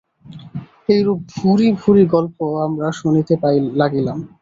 এইরূপ 0.89 1.19
ভূরি 1.33 1.67
ভূরি 1.79 2.03
গল্প 2.15 2.37
আমরা 2.65 2.87
শুনিতে 2.99 3.33
লাগিলাম। 3.41 4.17